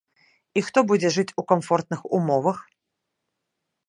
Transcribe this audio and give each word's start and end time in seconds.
І 0.59 0.61
хто 0.69 0.79
будзе 0.91 1.11
жыць 1.17 1.35
у 1.41 1.45
камфортных 1.51 2.01
умовах? 2.21 2.57